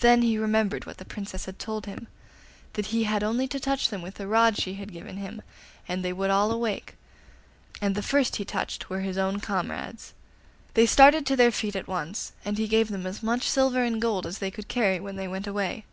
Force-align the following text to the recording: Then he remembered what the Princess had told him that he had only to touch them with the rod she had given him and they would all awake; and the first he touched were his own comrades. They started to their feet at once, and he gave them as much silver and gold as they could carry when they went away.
Then 0.00 0.22
he 0.22 0.38
remembered 0.38 0.86
what 0.86 0.96
the 0.96 1.04
Princess 1.04 1.44
had 1.44 1.58
told 1.58 1.84
him 1.84 2.08
that 2.72 2.86
he 2.86 3.04
had 3.04 3.22
only 3.22 3.46
to 3.48 3.60
touch 3.60 3.90
them 3.90 4.00
with 4.00 4.14
the 4.14 4.26
rod 4.26 4.56
she 4.56 4.72
had 4.76 4.94
given 4.94 5.18
him 5.18 5.42
and 5.86 6.02
they 6.02 6.10
would 6.14 6.30
all 6.30 6.50
awake; 6.52 6.94
and 7.78 7.94
the 7.94 8.00
first 8.02 8.36
he 8.36 8.46
touched 8.46 8.88
were 8.88 9.00
his 9.00 9.18
own 9.18 9.40
comrades. 9.40 10.14
They 10.72 10.86
started 10.86 11.26
to 11.26 11.36
their 11.36 11.52
feet 11.52 11.76
at 11.76 11.86
once, 11.86 12.32
and 12.46 12.56
he 12.56 12.66
gave 12.66 12.88
them 12.88 13.06
as 13.06 13.22
much 13.22 13.46
silver 13.46 13.82
and 13.84 14.00
gold 14.00 14.26
as 14.26 14.38
they 14.38 14.50
could 14.50 14.68
carry 14.68 15.00
when 15.00 15.16
they 15.16 15.28
went 15.28 15.46
away. 15.46 15.84